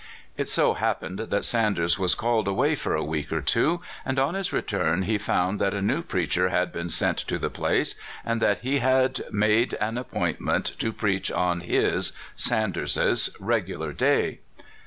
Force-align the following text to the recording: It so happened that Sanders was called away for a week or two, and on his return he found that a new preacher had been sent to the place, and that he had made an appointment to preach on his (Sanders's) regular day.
It 0.35 0.49
so 0.49 0.73
happened 0.73 1.19
that 1.19 1.45
Sanders 1.45 1.99
was 1.99 2.15
called 2.15 2.47
away 2.47 2.73
for 2.73 2.95
a 2.95 3.03
week 3.03 3.31
or 3.31 3.39
two, 3.39 3.81
and 4.03 4.17
on 4.17 4.33
his 4.33 4.51
return 4.51 5.03
he 5.03 5.19
found 5.19 5.61
that 5.61 5.75
a 5.75 5.79
new 5.83 6.01
preacher 6.01 6.49
had 6.49 6.73
been 6.73 6.89
sent 6.89 7.19
to 7.19 7.37
the 7.37 7.51
place, 7.51 7.93
and 8.25 8.41
that 8.41 8.61
he 8.61 8.79
had 8.79 9.21
made 9.31 9.75
an 9.75 9.99
appointment 9.99 10.65
to 10.79 10.91
preach 10.91 11.31
on 11.31 11.59
his 11.59 12.13
(Sanders's) 12.33 13.29
regular 13.39 13.93
day. 13.93 14.39